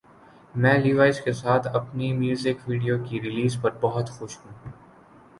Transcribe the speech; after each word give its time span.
میں 0.55 0.77
لیوائز 0.77 1.19
کے 1.21 1.31
ساتھ 1.33 1.67
اپنی 1.73 2.11
میوزک 2.13 2.67
ویڈیو 2.69 2.97
کی 3.03 3.21
ریلیز 3.21 3.57
پر 3.61 3.77
بہت 3.81 4.09
خوش 4.09 4.37
ہوں 4.37 4.71